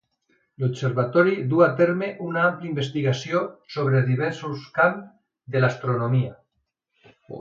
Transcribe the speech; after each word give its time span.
L'observatori 0.61 1.33
du 1.51 1.59
a 1.65 1.67
terme 1.81 2.07
una 2.29 2.41
àmplia 2.45 2.71
investigació 2.71 3.41
sobre 3.75 4.01
diversos 4.09 4.65
camps 4.79 5.05
de 5.57 5.63
l'astronomia. 5.63 6.35